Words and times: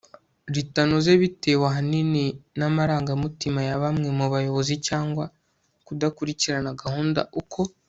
ritanoze 0.55 1.11
bitewe 1.21 1.63
ahanini 1.69 2.25
n 2.57 2.59
amarangamutima 2.69 3.59
ya 3.69 3.75
bamwe 3.83 4.07
mu 4.17 4.25
bayobozi 4.33 4.75
cyangwa 4.87 5.25
kudakurikirana 5.85 6.71
gahunda 6.83 7.21
uko 7.41 7.61